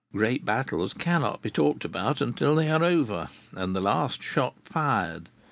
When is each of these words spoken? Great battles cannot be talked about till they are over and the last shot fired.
Great 0.11 0.43
battles 0.43 0.93
cannot 0.95 1.43
be 1.43 1.51
talked 1.51 1.85
about 1.85 2.23
till 2.35 2.55
they 2.55 2.71
are 2.71 2.83
over 2.83 3.29
and 3.55 3.75
the 3.75 3.81
last 3.81 4.23
shot 4.23 4.55
fired. 4.63 5.29